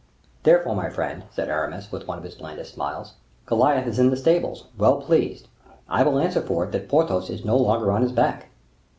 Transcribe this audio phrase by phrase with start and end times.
[0.41, 3.13] "Therefore, my friend," said Aramis, with one of his blandest smiles,
[3.45, 5.47] "Goliath is in the stable, well pleased,
[5.87, 8.49] I will answer for it, that Porthos is no longer on his back."